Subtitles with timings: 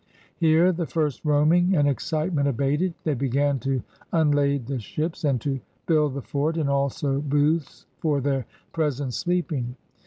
[0.37, 5.39] Here, the first roaming and ex citement abated, they began to unlade the ships, and
[5.41, 9.75] to build the fort and also booths for their present sleeping.